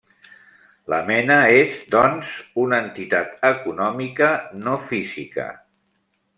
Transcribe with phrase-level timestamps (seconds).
[0.93, 4.33] La mena és, doncs, una entitat econòmica,
[4.67, 5.51] no física.